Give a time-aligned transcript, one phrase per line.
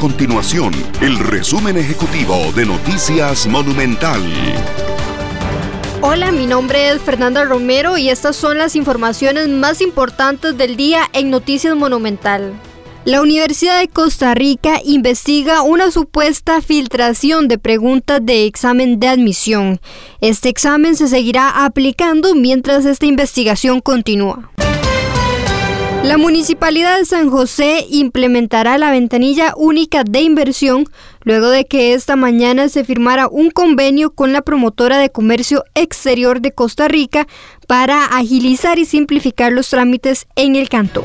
[0.00, 4.22] continuación el resumen ejecutivo de Noticias Monumental.
[6.00, 11.02] Hola, mi nombre es Fernanda Romero y estas son las informaciones más importantes del día
[11.12, 12.54] en Noticias Monumental.
[13.04, 19.80] La Universidad de Costa Rica investiga una supuesta filtración de preguntas de examen de admisión.
[20.22, 24.50] Este examen se seguirá aplicando mientras esta investigación continúa.
[26.02, 30.86] La Municipalidad de San José implementará la ventanilla única de inversión
[31.24, 36.40] luego de que esta mañana se firmara un convenio con la promotora de comercio exterior
[36.40, 37.28] de Costa Rica
[37.68, 41.04] para agilizar y simplificar los trámites en el cantón.